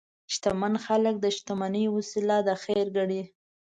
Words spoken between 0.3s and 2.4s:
شتمن خلک د شتمنۍ وسیله